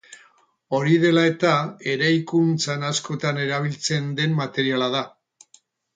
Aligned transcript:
Hori 0.77 0.95
dela 1.03 1.25
eta 1.31 1.51
eraikuntzan 1.93 2.87
askotan 2.89 3.39
erabiltzen 3.45 4.09
den 4.21 4.37
materiala 4.45 4.89
da. 4.97 5.03